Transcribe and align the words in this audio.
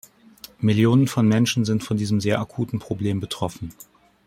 Millionen 0.57 1.07
von 1.07 1.27
Menschen 1.27 1.63
sind 1.63 1.83
von 1.83 1.95
diesem 1.95 2.21
sehr 2.21 2.39
akuten 2.39 2.79
Problem 2.79 3.19
betroffen. 3.19 3.71